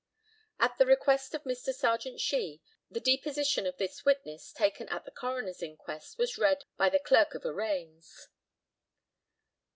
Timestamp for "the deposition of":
2.89-3.77